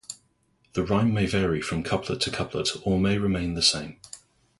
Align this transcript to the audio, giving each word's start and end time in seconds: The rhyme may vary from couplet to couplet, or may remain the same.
The 0.73 0.81
rhyme 0.81 1.13
may 1.13 1.27
vary 1.27 1.61
from 1.61 1.83
couplet 1.83 2.19
to 2.21 2.31
couplet, 2.31 2.69
or 2.83 2.99
may 2.99 3.19
remain 3.19 3.53
the 3.53 3.61
same. 3.61 3.97